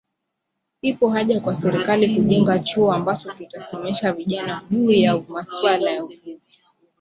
[0.81, 6.39] Ipo haja kwa Serikali kujenga chuo ambacho kitasomesha vijana juu ya masuala ya uvuvi